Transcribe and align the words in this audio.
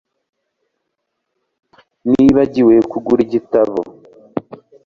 Nibagiwe 2.09 2.75
kugura 2.91 3.21
igitabo 3.27 3.79